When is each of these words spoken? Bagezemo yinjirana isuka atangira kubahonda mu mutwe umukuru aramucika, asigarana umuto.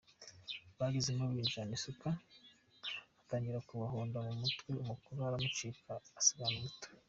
Bagezemo 0.79 1.23
yinjirana 1.33 1.73
isuka 1.77 2.09
atangira 3.21 3.65
kubahonda 3.67 4.17
mu 4.25 4.33
mutwe 4.41 4.71
umukuru 4.83 5.19
aramucika, 5.27 5.91
asigarana 6.19 6.57
umuto. 6.59 6.87